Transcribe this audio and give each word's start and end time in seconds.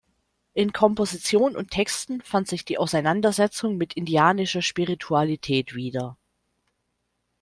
In 0.55 0.73
Komposition 0.73 1.55
und 1.55 1.69
Texten 1.69 2.21
fand 2.21 2.47
sich 2.47 2.65
die 2.65 2.79
Auseinandersetzung 2.79 3.77
mit 3.77 3.93
indianischer 3.93 4.63
Spiritualität 4.63 5.75
wieder. 5.75 6.17